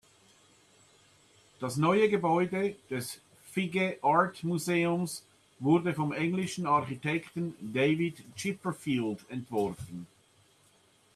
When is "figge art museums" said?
3.51-5.23